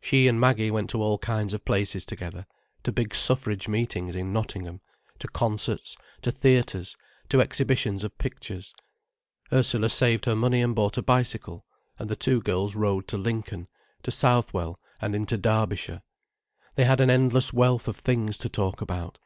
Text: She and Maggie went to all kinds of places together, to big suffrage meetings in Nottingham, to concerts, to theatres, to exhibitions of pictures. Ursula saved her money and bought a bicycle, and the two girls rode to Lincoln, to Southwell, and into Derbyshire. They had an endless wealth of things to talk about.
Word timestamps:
She 0.00 0.26
and 0.26 0.40
Maggie 0.40 0.70
went 0.70 0.88
to 0.88 1.02
all 1.02 1.18
kinds 1.18 1.52
of 1.52 1.66
places 1.66 2.06
together, 2.06 2.46
to 2.82 2.90
big 2.90 3.14
suffrage 3.14 3.68
meetings 3.68 4.16
in 4.16 4.32
Nottingham, 4.32 4.80
to 5.18 5.28
concerts, 5.28 5.98
to 6.22 6.32
theatres, 6.32 6.96
to 7.28 7.40
exhibitions 7.42 8.02
of 8.02 8.16
pictures. 8.16 8.72
Ursula 9.52 9.90
saved 9.90 10.24
her 10.24 10.34
money 10.34 10.62
and 10.62 10.74
bought 10.74 10.96
a 10.96 11.02
bicycle, 11.02 11.66
and 11.98 12.08
the 12.08 12.16
two 12.16 12.40
girls 12.40 12.74
rode 12.74 13.06
to 13.08 13.18
Lincoln, 13.18 13.68
to 14.02 14.10
Southwell, 14.10 14.80
and 14.98 15.14
into 15.14 15.36
Derbyshire. 15.36 16.00
They 16.76 16.84
had 16.86 17.02
an 17.02 17.10
endless 17.10 17.52
wealth 17.52 17.86
of 17.86 17.96
things 17.98 18.38
to 18.38 18.48
talk 18.48 18.80
about. 18.80 19.18